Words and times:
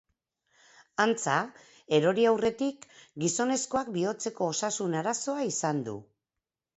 Antza, 1.03 1.33
erori 1.97 2.25
aurretik, 2.29 2.87
gizonezkoak 3.25 3.91
bihotzeko 3.99 4.49
osasun 4.55 4.97
arazoa 5.03 5.45
izan 5.51 5.85
du. 5.89 5.95